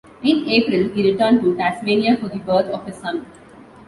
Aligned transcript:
In 0.23 0.49
April 0.49 0.89
he 0.95 1.11
returned 1.11 1.41
to 1.43 1.55
Tasmania 1.55 2.17
for 2.17 2.27
the 2.27 2.39
birth 2.39 2.65
of 2.71 2.83
his 2.87 2.95
son. 2.97 3.23